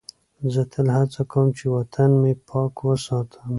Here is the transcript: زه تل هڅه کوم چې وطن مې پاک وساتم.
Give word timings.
زه 0.53 0.61
تل 0.73 0.87
هڅه 0.97 1.21
کوم 1.31 1.47
چې 1.57 1.65
وطن 1.75 2.09
مې 2.21 2.33
پاک 2.49 2.73
وساتم. 2.87 3.47